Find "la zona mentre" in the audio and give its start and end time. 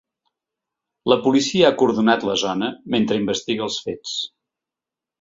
2.31-3.23